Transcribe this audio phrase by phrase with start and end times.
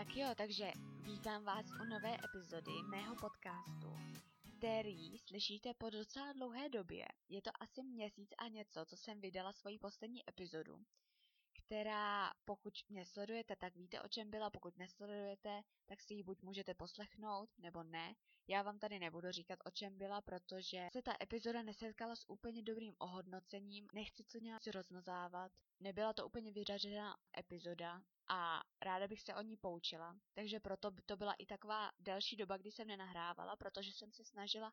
[0.00, 0.72] Tak jo, takže
[1.02, 3.96] vítám vás u nové epizody mého podcastu,
[4.58, 7.06] který slyšíte po docela dlouhé době.
[7.28, 10.84] Je to asi měsíc a něco, co jsem vydala svoji poslední epizodu,
[11.70, 16.42] která, pokud mě sledujete, tak víte, o čem byla, pokud nesledujete, tak si ji buď
[16.42, 18.14] můžete poslechnout, nebo ne.
[18.48, 22.62] Já vám tady nebudu říkat, o čem byla, protože se ta epizoda nesetkala s úplně
[22.62, 29.34] dobrým ohodnocením, nechci to nějak rozmazávat, nebyla to úplně vyřažená epizoda, a ráda bych se
[29.34, 30.16] o ní poučila.
[30.34, 34.72] Takže proto to byla i taková delší doba, kdy jsem nenahrávala, protože jsem se snažila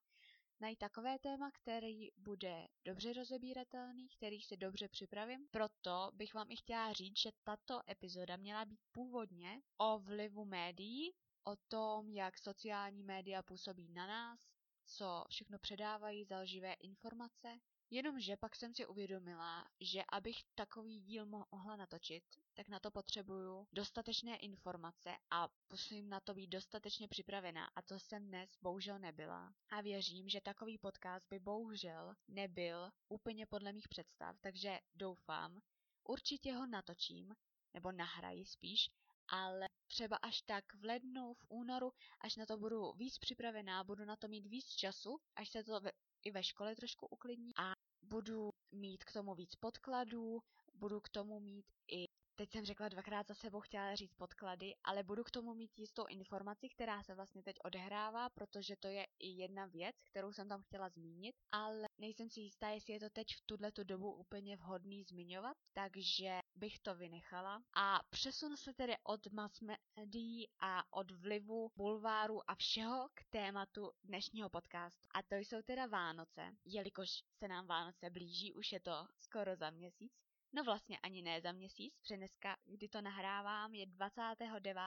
[0.60, 5.48] najít takové téma, který bude dobře rozebíratelný, který se dobře připravím.
[5.52, 11.14] Proto bych vám i chtěla říct, že tato epizoda měla být původně o vlivu médií,
[11.44, 14.40] o tom, jak sociální média působí na nás,
[14.86, 21.26] co všechno předávají za lživé informace, Jenomže pak jsem si uvědomila, že abych takový díl
[21.26, 22.24] mohla natočit,
[22.54, 28.00] tak na to potřebuju dostatečné informace a musím na to být dostatečně připravená a to
[28.00, 29.54] jsem dnes bohužel nebyla.
[29.70, 35.62] A věřím, že takový podcast by bohužel nebyl úplně podle mých představ, takže doufám,
[36.04, 37.36] určitě ho natočím,
[37.74, 38.92] nebo nahraji spíš,
[39.28, 44.06] ale třeba až tak v lednu, v únoru, až na to budu víc připravená, budu
[44.06, 45.82] na to mít víc času, až se to
[46.28, 47.52] i ve škole trošku uklidní.
[47.58, 50.40] A budu mít k tomu víc podkladů,
[50.74, 52.07] budu k tomu mít i
[52.38, 56.06] teď jsem řekla dvakrát za sebou, chtěla říct podklady, ale budu k tomu mít jistou
[56.06, 60.62] informaci, která se vlastně teď odehrává, protože to je i jedna věc, kterou jsem tam
[60.62, 65.04] chtěla zmínit, ale nejsem si jistá, jestli je to teď v tuhle dobu úplně vhodný
[65.04, 67.62] zmiňovat, takže bych to vynechala.
[67.76, 73.92] A přesunu se tedy od mass médií a od vlivu bulváru a všeho k tématu
[74.04, 75.08] dnešního podcastu.
[75.12, 79.70] A to jsou teda Vánoce, jelikož se nám Vánoce blíží, už je to skoro za
[79.70, 80.27] měsíc.
[80.54, 84.80] No vlastně ani ne za měsíc, protože dneska, kdy to nahrávám, je 29.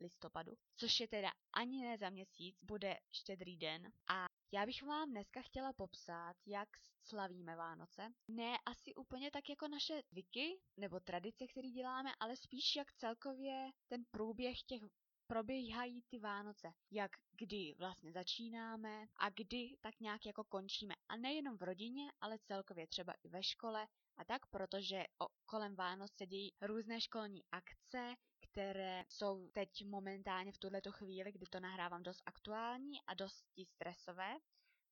[0.00, 3.92] listopadu, což je teda ani ne za měsíc, bude štědrý den.
[4.08, 6.68] A já bych vám dneska chtěla popsat, jak
[7.02, 8.12] slavíme Vánoce.
[8.28, 13.70] Ne asi úplně tak jako naše zvyky nebo tradice, které děláme, ale spíš jak celkově
[13.88, 14.82] ten průběh těch
[15.26, 20.94] probíhají ty Vánoce, jak kdy vlastně začínáme a kdy tak nějak jako končíme.
[21.08, 23.86] A nejenom v rodině, ale celkově třeba i ve škole
[24.20, 25.04] a tak, protože
[25.46, 31.46] kolem Vánoc se dějí různé školní akce, které jsou teď momentálně v tuhleto chvíli, kdy
[31.46, 34.34] to nahrávám dost aktuální a dosti stresové.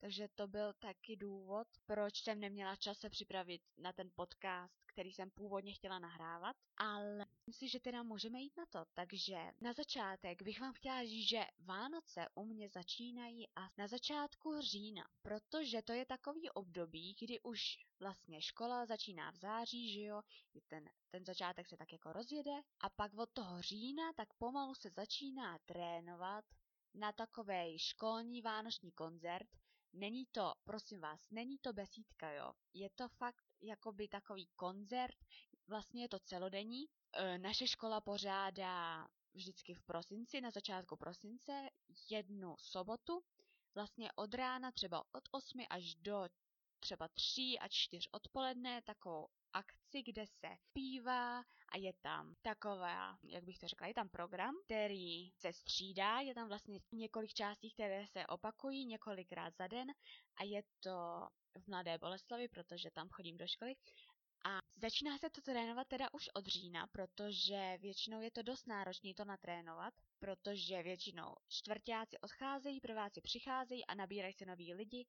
[0.00, 5.12] Takže to byl taky důvod, proč jsem neměla čas se připravit na ten podcast, který
[5.12, 8.84] jsem původně chtěla nahrávat, ale myslím si, že teda můžeme jít na to.
[8.94, 14.60] Takže na začátek bych vám chtěla říct, že Vánoce u mě začínají a na začátku
[14.60, 20.22] října, protože to je takový období, kdy už vlastně škola začíná v září, že jo,
[20.68, 24.90] ten, ten začátek se tak jako rozjede a pak od toho října tak pomalu se
[24.90, 26.44] začíná trénovat
[26.94, 29.48] na takový školní vánoční koncert,
[29.92, 32.52] Není to, prosím vás, není to besídka, jo.
[32.74, 35.16] Je to fakt jakoby takový koncert,
[35.66, 36.84] vlastně je to celodenní.
[37.12, 41.70] E, naše škola pořádá vždycky v prosinci, na začátku prosince,
[42.10, 43.22] jednu sobotu,
[43.74, 46.28] vlastně od rána třeba od 8 až do
[46.80, 51.38] třeba 3 a 4 odpoledne, takovou akci, kde se zpívá
[51.68, 56.34] a je tam taková, jak bych to řekla, je tam program, který se střídá, je
[56.34, 59.88] tam vlastně několik částí, které se opakují několikrát za den
[60.36, 63.74] a je to v Mladé Boleslavi, protože tam chodím do školy.
[64.44, 69.14] A začíná se to trénovat teda už od října, protože většinou je to dost náročné
[69.14, 75.06] to natrénovat, protože většinou čtvrtáci odcházejí, prváci přicházejí a nabírají se noví lidi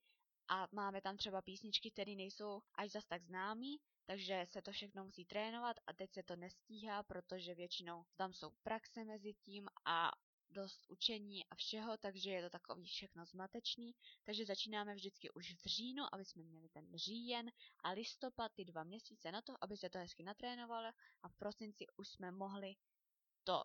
[0.48, 5.06] a máme tam třeba písničky, které nejsou až zas tak známý, takže se to všechno
[5.06, 10.12] musí trénovat a teď se to nestíhá, protože většinou tam jsou praxe mezi tím a
[10.50, 13.96] dost učení a všeho, takže je to takový všechno zmatečný.
[14.24, 17.52] Takže začínáme vždycky už v říjnu, aby jsme měli ten říjen
[17.84, 20.92] a listopad, ty dva měsíce na to, aby se to hezky natrénovalo
[21.24, 22.76] a v prosinci už jsme mohli
[23.44, 23.64] to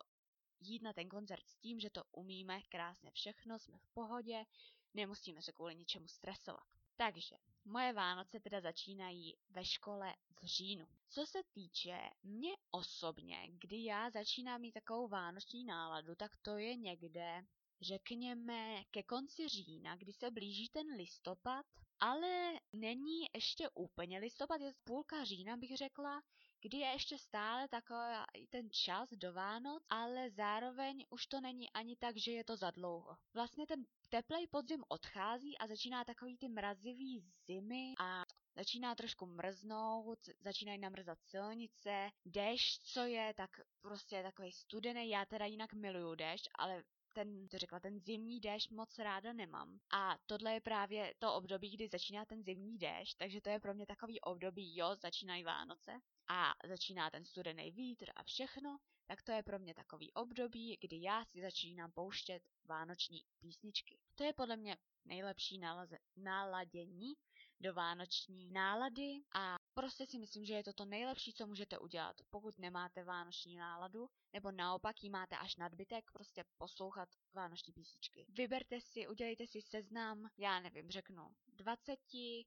[0.59, 4.45] jít na ten koncert s tím, že to umíme krásně všechno, jsme v pohodě,
[4.93, 6.84] nemusíme se kvůli ničemu stresovat.
[6.97, 10.87] Takže moje Vánoce teda začínají ve škole v říjnu.
[11.09, 16.75] Co se týče mě osobně, kdy já začínám mít takovou vánoční náladu, tak to je
[16.75, 17.45] někde
[17.81, 21.65] řekněme ke konci října, kdy se blíží ten listopad,
[21.99, 26.21] ale není ještě úplně listopad, je půlka října bych řekla,
[26.65, 31.95] kdy je ještě stále takový ten čas do Vánoc, ale zároveň už to není ani
[31.95, 33.17] tak, že je to za dlouho.
[33.33, 38.23] Vlastně ten teplej podzim odchází a začíná takový ty mrazivý zimy a
[38.55, 43.49] začíná trošku mrznout, začínají namrzat silnice, déšť, co je, tak
[43.81, 45.09] prostě je takový studený.
[45.09, 46.83] Já teda jinak miluju déšť, ale
[47.13, 49.79] ten, to řekla, ten zimní déšť moc ráda nemám.
[49.93, 53.73] A tohle je právě to období, kdy začíná ten zimní déšť, takže to je pro
[53.73, 59.31] mě takový období, jo, začínají Vánoce a začíná ten studený vítr a všechno, tak to
[59.31, 63.99] je pro mě takový období, kdy já si začínám pouštět vánoční písničky.
[64.15, 67.13] To je podle mě nejlepší nalaze, naladění
[67.59, 72.15] do vánoční nálady a prostě si myslím, že je to to nejlepší, co můžete udělat,
[72.29, 78.25] pokud nemáte vánoční náladu, nebo naopak jí máte až nadbytek, prostě poslouchat vánoční písničky.
[78.29, 81.99] Vyberte si, udělejte si seznam, já nevím, řeknu 20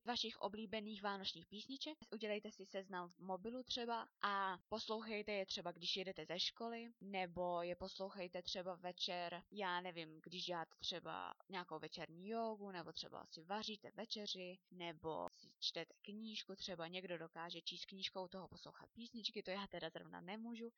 [0.05, 5.97] vašich oblíbených vánočních písniček, udělejte si seznam v mobilu třeba a poslouchejte je třeba, když
[5.97, 12.29] jedete ze školy, nebo je poslouchejte třeba večer, já nevím, když děláte třeba nějakou večerní
[12.29, 18.29] jogu, nebo třeba si vaříte večeři, nebo si čtete knížku, třeba někdo dokáže číst knížkou
[18.29, 20.71] toho poslouchat písničky, to já teda zrovna nemůžu,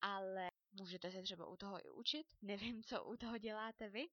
[0.00, 2.26] ale můžete se třeba u toho i učit.
[2.42, 4.08] Nevím, co u toho děláte vy,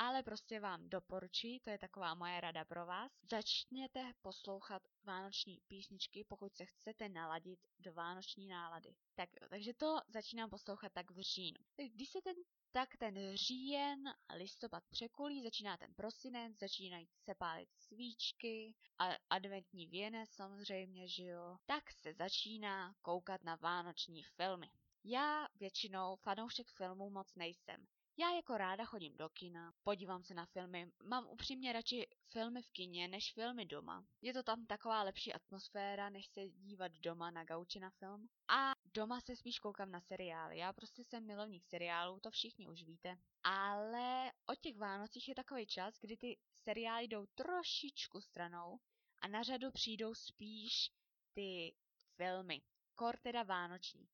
[0.00, 3.12] ale prostě vám doporučuji, to je taková moje rada pro vás.
[3.30, 8.94] Začněte poslouchat vánoční písničky, pokud se chcete naladit do vánoční nálady.
[9.14, 11.60] Tak takže to začínám poslouchat tak v říjnu.
[11.92, 12.34] Když se ten
[12.72, 20.30] tak ten říjen listopad překulí, začíná ten prosinec, začínají se pálit svíčky a adventní věnec
[20.30, 24.70] samozřejmě, že jo, tak se začíná koukat na vánoční filmy.
[25.04, 27.86] Já většinou fanoušek filmů moc nejsem.
[28.16, 32.70] Já jako ráda chodím do kina, podívám se na filmy, mám upřímně radši filmy v
[32.70, 34.04] kině než filmy doma.
[34.22, 38.28] Je to tam taková lepší atmosféra, než se dívat doma na gauči na film.
[38.48, 40.58] A doma se spíš koukám na seriály.
[40.58, 43.16] Já prostě jsem milovník seriálů, to všichni už víte.
[43.42, 48.78] Ale o těch Vánocích je takový čas, kdy ty seriály jdou trošičku stranou
[49.20, 50.90] a na řadu přijdou spíš
[51.32, 51.74] ty
[52.16, 52.62] filmy.
[52.94, 54.08] Kor teda vánoční.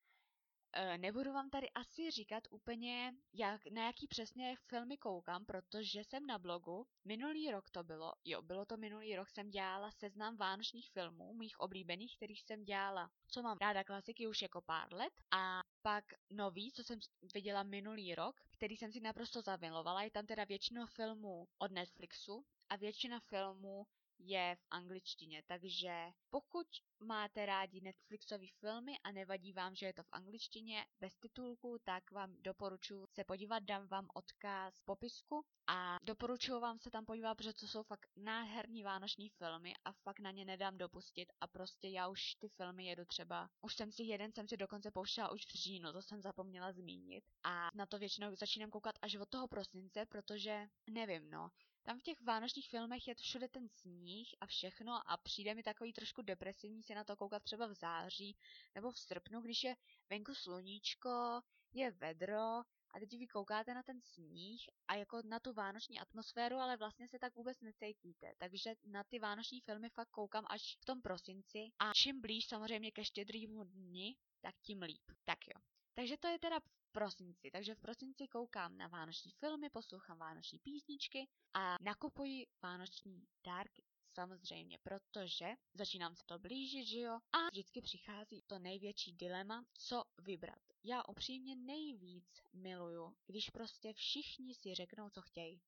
[0.78, 6.26] Eh, nebudu vám tady asi říkat úplně, jak, na jaký přesně filmy koukám, protože jsem
[6.26, 10.90] na blogu, minulý rok to bylo, jo, bylo to minulý rok, jsem dělala seznam vánočních
[10.90, 15.62] filmů, mých oblíbených, kterých jsem dělala, co mám ráda klasiky už jako pár let, a
[15.82, 16.99] pak nový, co jsem
[17.34, 22.44] viděla minulý rok, který jsem si naprosto zamilovala, je tam teda většina filmů od Netflixu
[22.69, 23.87] a většina filmů
[24.18, 26.66] je v angličtině, takže pokud
[27.00, 32.10] máte rádi Netflixové filmy a nevadí vám, že je to v angličtině bez titulku, tak
[32.10, 37.34] vám doporučuji se podívat, dám vám odkaz v popisku a doporučuji vám se tam podívat,
[37.34, 41.88] protože to jsou fakt nádherný vánoční filmy a fakt na ně nedám dopustit a prostě
[41.88, 45.46] já už ty filmy jedu třeba, už jsem si jeden jsem si dokonce pouštěla už
[45.46, 47.24] v říjnu, to jsem zapomněla zmínit.
[47.44, 51.50] A na to většinou začínám koukat až od toho prosince, protože nevím no,
[51.87, 55.93] tam v těch vánočních filmech je všude ten sníh a všechno a přijde mi takový
[55.93, 58.37] trošku depresivní se na to koukat třeba v září
[58.75, 59.77] nebo v srpnu, když je
[60.11, 61.41] venku sluníčko,
[61.73, 66.56] je vedro a teď vy koukáte na ten sníh a jako na tu vánoční atmosféru,
[66.56, 68.33] ale vlastně se tak vůbec necítíte.
[68.38, 72.91] Takže na ty vánoční filmy fakt koukám až v tom prosinci a čím blíž samozřejmě
[72.91, 75.03] ke štědrýmu dni, tak tím líp.
[75.25, 75.61] Tak jo.
[75.98, 76.60] Takže to je teda
[76.93, 77.50] prosinci.
[77.50, 83.82] Takže v prosinci koukám na vánoční filmy, poslouchám vánoční písničky a nakupuji vánoční dárky.
[84.14, 87.19] Samozřejmě, protože začínám se to blížit, že jo?
[87.32, 90.62] A vždycky přichází to největší dilema, co vybrat.
[90.84, 95.61] Já upřímně nejvíc miluju, když prostě všichni si řeknou, co chtějí.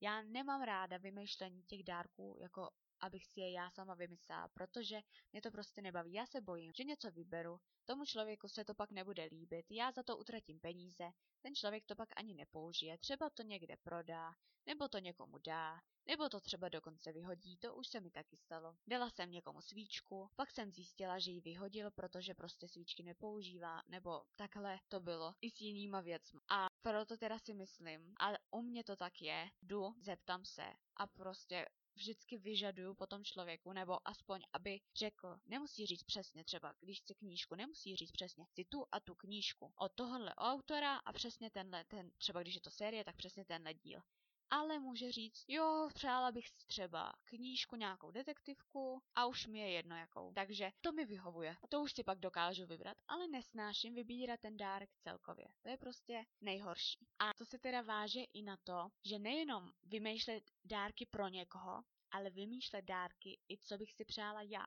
[0.00, 2.70] Já nemám ráda vymýšlení těch dárků jako
[3.04, 5.00] abych si je já sama vymyslela, protože
[5.32, 6.12] mě to prostě nebaví.
[6.12, 10.02] Já se bojím, že něco vyberu, tomu člověku se to pak nebude líbit, já za
[10.02, 11.10] to utratím peníze,
[11.42, 14.34] ten člověk to pak ani nepoužije, třeba to někde prodá,
[14.66, 18.76] nebo to někomu dá, nebo to třeba dokonce vyhodí, to už se mi taky stalo.
[18.86, 24.24] Dala jsem někomu svíčku, pak jsem zjistila, že ji vyhodil, protože prostě svíčky nepoužívá, nebo
[24.36, 26.40] takhle to bylo i s jinýma věcmi.
[26.48, 30.64] A proto teda si myslím, a u mě to tak je, jdu, zeptám se
[30.96, 36.74] a prostě vždycky vyžaduju po tom člověku, nebo aspoň, aby řekl, nemusí říct přesně třeba,
[36.80, 41.12] když chci knížku, nemusí říct přesně, chci tu a tu knížku od tohohle autora a
[41.12, 44.00] přesně tenhle, ten, třeba když je to série, tak přesně tenhle díl
[44.54, 49.70] ale může říct, jo, přála bych si třeba knížku, nějakou detektivku a už mi je
[49.70, 50.32] jedno jakou.
[50.32, 51.56] Takže to mi vyhovuje.
[51.62, 55.46] A to už si pak dokážu vybrat, ale nesnáším vybírat ten dárek celkově.
[55.62, 57.06] To je prostě nejhorší.
[57.18, 62.30] A to se teda váže i na to, že nejenom vymýšlet dárky pro někoho, ale
[62.30, 64.64] vymýšlet dárky i co bych si přála já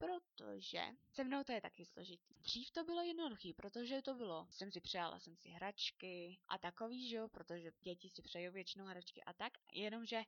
[0.00, 2.34] protože se mnou to je taky složitý.
[2.34, 7.08] Dřív to bylo jednoduchý, protože to bylo, jsem si přijala jsem si hračky a takový,
[7.08, 10.22] že jo, protože děti si přejou většinou hračky a tak, jenomže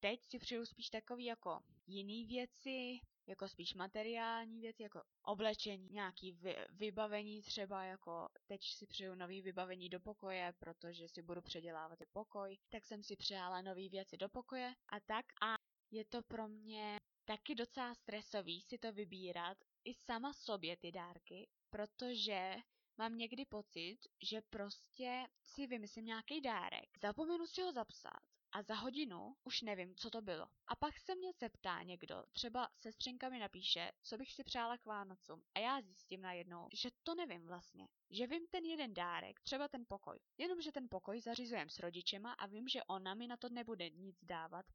[0.00, 6.32] teď si přeju spíš takový jako jiný věci, jako spíš materiální věci, jako oblečení, nějaký
[6.32, 11.98] vy, vybavení třeba, jako teď si přeju nový vybavení do pokoje, protože si budu předělávat
[12.12, 15.54] pokoj, tak jsem si přála nový věci do pokoje a tak a
[15.90, 21.48] je to pro mě taky docela stresový si to vybírat i sama sobě ty dárky,
[21.70, 22.56] protože
[22.98, 28.20] mám někdy pocit, že prostě si vymyslím nějaký dárek, zapomenu si ho zapsat
[28.52, 30.46] a za hodinu už nevím, co to bylo.
[30.66, 34.86] A pak se mě zeptá někdo, třeba sestřenka mi napíše, co bych si přála k
[34.86, 37.88] Vánocům a já zjistím najednou, že to nevím vlastně.
[38.10, 40.18] Že vím ten jeden dárek, třeba ten pokoj.
[40.38, 44.24] Jenomže ten pokoj zařizujem s rodičema a vím, že ona mi na to nebude nic
[44.24, 44.66] dávat,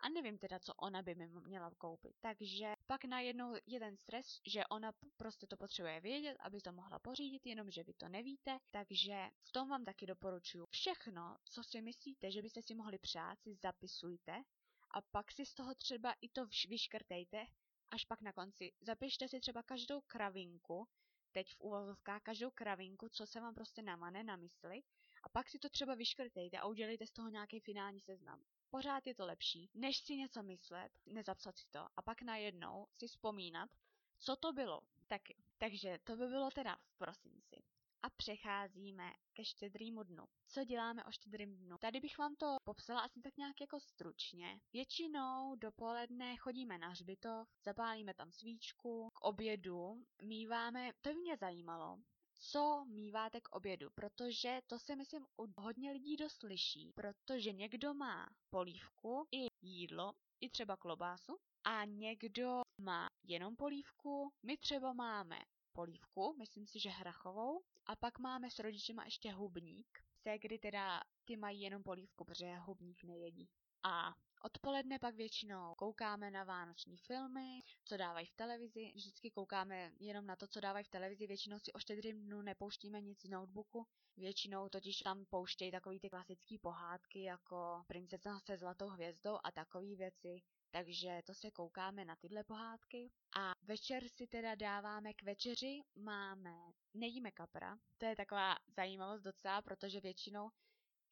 [0.00, 2.16] a nevím teda, co ona by mi měla koupit.
[2.20, 6.98] Takže pak najednou je ten stres, že ona prostě to potřebuje vědět, aby to mohla
[6.98, 8.58] pořídit, jenomže vy to nevíte.
[8.70, 10.66] Takže v tom vám taky doporučuji.
[10.70, 14.42] Všechno, co si myslíte, že byste si mohli přát, si zapisujte
[14.90, 17.46] a pak si z toho třeba i to vyškrtejte,
[17.90, 18.72] až pak na konci.
[18.80, 20.88] Zapište si třeba každou kravinku,
[21.32, 24.82] teď v úvozovkách každou kravinku, co se vám prostě namane na mysli
[25.22, 29.14] a pak si to třeba vyškrtejte a udělejte z toho nějaký finální seznam pořád je
[29.14, 33.70] to lepší, než si něco myslet, nezapsat si to a pak najednou si vzpomínat,
[34.18, 34.80] co to bylo.
[35.08, 35.36] Taky.
[35.58, 37.62] Takže to by bylo teda v prosinci.
[38.02, 40.24] A přecházíme ke štědrýmu dnu.
[40.48, 41.78] Co děláme o štědrým dnu?
[41.78, 44.60] Tady bych vám to popsala asi tak nějak jako stručně.
[44.72, 51.98] Většinou dopoledne chodíme na hřbitov, zapálíme tam svíčku, k obědu míváme, to by mě zajímalo,
[52.38, 58.26] co míváte k obědu, protože to se myslím u hodně lidí doslyší, protože někdo má
[58.50, 65.38] polívku i jídlo, i třeba klobásu, a někdo má jenom polívku, my třeba máme
[65.72, 69.86] polívku, myslím si, že hrachovou, a pak máme s rodičema ještě hubník,
[70.22, 73.48] se kdy teda ty mají jenom polívku, protože hubník nejedí.
[73.82, 78.92] A Odpoledne pak většinou koukáme na vánoční filmy, co dávají v televizi.
[78.94, 81.26] Vždycky koukáme jenom na to, co dávají v televizi.
[81.26, 83.86] Většinou si o štědrým dnu nepouštíme nic z notebooku.
[84.16, 89.94] Většinou totiž tam pouštějí takový ty klasické pohádky jako Princezna se zlatou hvězdou a takové
[89.96, 90.42] věci.
[90.70, 93.10] Takže to se koukáme na tyhle pohádky.
[93.36, 97.78] A večer si teda dáváme k večeři, máme, nejíme kapra.
[97.98, 100.50] To je taková zajímavost docela, protože většinou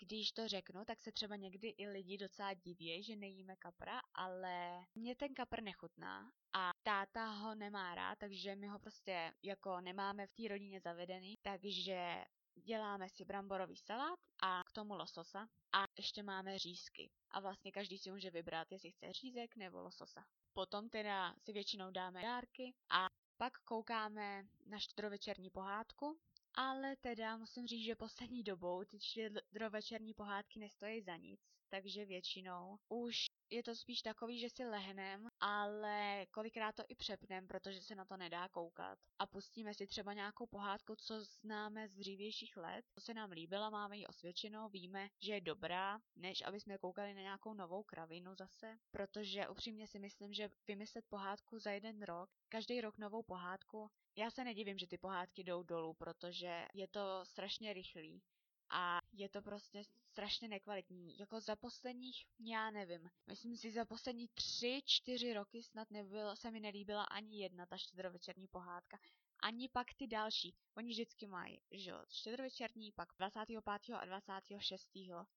[0.04, 4.86] když to řeknu, tak se třeba někdy i lidi docela diví, že nejíme kapra, ale
[4.94, 10.26] mě ten kapr nechutná a táta ho nemá rád, takže my ho prostě jako nemáme
[10.26, 16.22] v té rodině zavedený, takže děláme si bramborový salát a k tomu lososa a ještě
[16.22, 17.10] máme řízky.
[17.30, 20.24] A vlastně každý si může vybrat, jestli chce řízek nebo lososa.
[20.52, 26.18] Potom teda si většinou dáme dárky a pak koukáme na štědrovečerní pohádku,
[26.54, 32.78] ale teda musím říct, že poslední dobou ty štědrovečerní pohádky nestojí za nic, takže většinou
[32.88, 37.94] už je to spíš takový, že si lehnem, ale kolikrát to i přepnem, protože se
[37.94, 38.98] na to nedá koukat.
[39.18, 43.70] A pustíme si třeba nějakou pohádku, co známe z dřívějších let, co se nám líbila,
[43.70, 48.34] máme ji osvědčenou, víme, že je dobrá, než aby jsme koukali na nějakou novou kravinu
[48.34, 48.78] zase.
[48.90, 54.30] Protože upřímně si myslím, že vymyslet pohádku za jeden rok, každý rok novou pohádku, já
[54.30, 58.22] se nedivím, že ty pohádky jdou dolů, protože je to strašně rychlý
[58.70, 59.82] a je to prostě
[60.14, 61.18] strašně nekvalitní.
[61.18, 66.50] Jako za posledních, já nevím, myslím si za poslední tři, čtyři roky snad nebyl, se
[66.50, 68.98] mi nelíbila ani jedna ta štědrovečerní pohádka,
[69.42, 70.54] ani pak ty další.
[70.76, 73.96] Oni vždycky mají, že jo, štědrovečerní, pak 25.
[73.96, 74.88] a 26.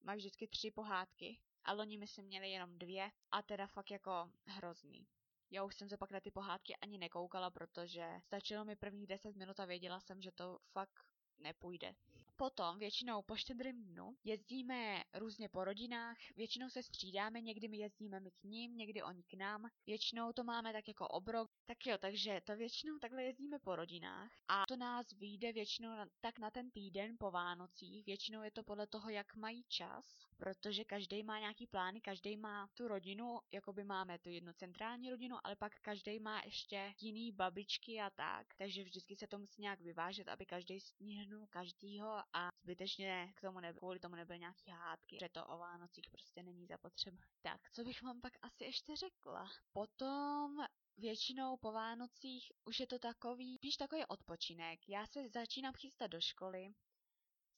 [0.02, 5.08] mají vždycky tři pohádky, a loni myslím měli jenom dvě a teda fakt jako hrozný.
[5.52, 9.36] Já už jsem se pak na ty pohádky ani nekoukala, protože stačilo mi prvních 10
[9.36, 11.04] minut a věděla jsem, že to fakt
[11.38, 11.96] nepůjde.
[12.38, 18.20] Potom většinou po štědrým dnu jezdíme různě po rodinách, většinou se střídáme, někdy my jezdíme
[18.20, 21.52] my k ním, někdy oni k nám, většinou to máme tak jako obrok.
[21.66, 26.06] Tak jo, takže to většinou takhle jezdíme po rodinách a to nás vyjde většinou na,
[26.22, 30.84] tak na ten týden po Vánocích, většinou je to podle toho, jak mají čas, protože
[30.84, 35.38] každý má nějaký plány, každý má tu rodinu, jako by máme tu jednu centrální rodinu,
[35.44, 39.82] ale pak každý má ještě jiný babičky a tak, takže vždycky se to musí nějak
[39.82, 45.18] vyvážet, aby každý sníhnul každýho a zbytečně k tomu nebyl, kvůli tomu nebyly nějaký hádky,
[45.22, 47.18] že to o Vánocích prostě není zapotřeba.
[47.42, 49.50] Tak, co bych vám pak asi ještě řekla?
[49.72, 50.66] Potom
[50.98, 54.90] většinou po Vánocích už je to takový, víš, takový odpočinek.
[54.90, 56.74] Já se začínám chystat do školy,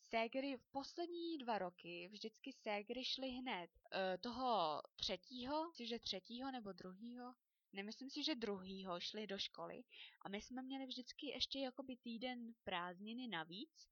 [0.10, 6.72] Ségry v poslední dva roky vždycky ségry šly hned e, toho třetího, že třetího nebo
[6.72, 7.34] druhýho,
[7.74, 9.84] nemyslím si, že druhýho šli do školy
[10.22, 13.88] a my jsme měli vždycky ještě jakoby týden prázdniny navíc,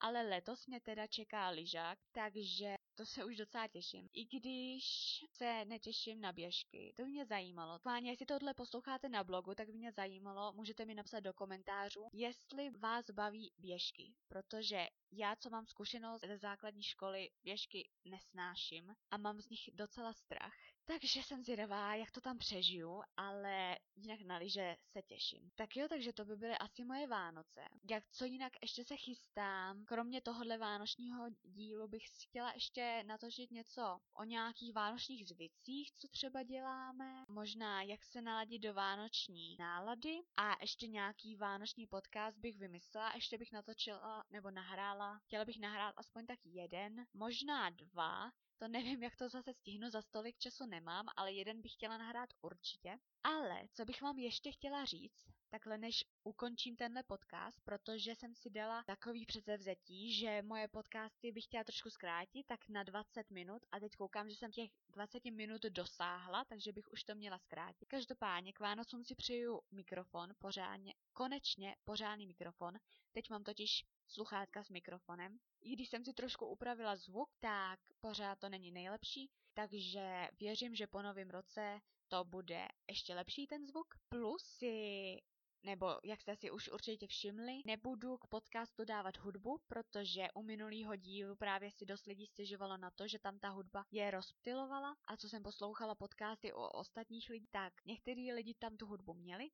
[0.00, 4.08] ale letos mě teda čeká lyžák, takže to se už docela těším.
[4.12, 4.84] I když
[5.32, 7.78] se netěším na běžky, to by mě zajímalo.
[7.78, 12.08] Páně, jestli tohle posloucháte na blogu, tak by mě zajímalo, můžete mi napsat do komentářů,
[12.12, 19.16] jestli vás baví běžky, protože já, co mám zkušenost ze základní školy, běžky nesnáším a
[19.16, 20.73] mám z nich docela strach.
[20.86, 25.50] Takže jsem zvědavá, jak to tam přežiju, ale jinak na liže se těším.
[25.54, 27.60] Tak jo, takže to by byly asi moje Vánoce.
[27.90, 34.00] Jak co jinak ještě se chystám, kromě tohohle vánočního dílu bych chtěla ještě natočit něco
[34.14, 40.56] o nějakých vánočních zvicích, co třeba děláme, možná jak se naladit do vánoční nálady a
[40.60, 46.26] ještě nějaký vánoční podcast bych vymyslela, ještě bych natočila nebo nahrála, chtěla bych nahrát aspoň
[46.26, 51.32] tak jeden, možná dva, to nevím, jak to zase stihnu, za stolik času nemám, ale
[51.32, 52.98] jeden bych chtěla nahrát určitě.
[53.22, 58.50] Ale co bych vám ještě chtěla říct, takhle než ukončím tenhle podcast, protože jsem si
[58.50, 63.80] dala takový předsevzetí, že moje podcasty bych chtěla trošku zkrátit, tak na 20 minut a
[63.80, 67.88] teď koukám, že jsem těch 20 minut dosáhla, takže bych už to měla zkrátit.
[67.88, 72.74] Každopádně k Vánocům si přeju mikrofon pořádně, konečně pořádný mikrofon.
[73.12, 75.38] Teď mám totiž sluchátka s mikrofonem.
[75.60, 80.86] I když jsem si trošku upravila zvuk, tak pořád to není nejlepší, takže věřím, že
[80.86, 83.94] po novém roce to bude ještě lepší ten zvuk.
[84.08, 85.18] Plus si
[85.64, 90.96] nebo jak jste si už určitě všimli, nebudu k podcastu dávat hudbu, protože u minulého
[90.96, 95.16] dílu právě si dost lidí stěžovalo na to, že tam ta hudba je rozptilovala a
[95.16, 99.50] co jsem poslouchala podcasty o ostatních lidí, tak některý lidi tam tu hudbu měli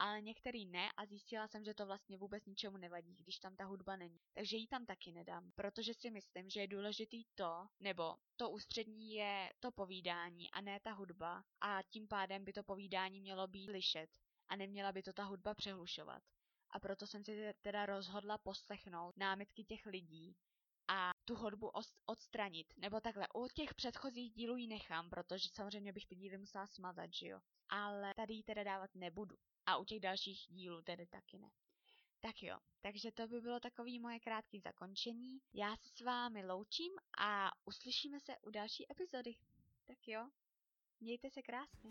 [0.00, 0.88] ale některý ne.
[0.96, 4.20] A zjistila jsem, že to vlastně vůbec ničemu nevadí, když tam ta hudba není.
[4.34, 9.12] Takže ji tam taky nedám, protože si myslím, že je důležitý to, nebo to ústřední
[9.14, 11.44] je to povídání a ne ta hudba.
[11.60, 14.10] A tím pádem by to povídání mělo být slyšet
[14.50, 16.22] a neměla by to ta hudba přehlušovat.
[16.70, 20.36] A proto jsem si teda rozhodla poslechnout námitky těch lidí
[20.88, 21.70] a tu hudbu
[22.06, 22.74] odstranit.
[22.76, 27.12] Nebo takhle, u těch předchozích dílů ji nechám, protože samozřejmě bych ty díly musela smazat,
[27.14, 27.40] že jo.
[27.68, 29.36] Ale tady ji teda dávat nebudu.
[29.66, 31.50] A u těch dalších dílů tedy taky ne.
[32.20, 35.40] Tak jo, takže to by bylo takový moje krátké zakončení.
[35.52, 39.34] Já se s vámi loučím a uslyšíme se u další epizody.
[39.86, 40.28] Tak jo,
[41.00, 41.90] mějte se krásně.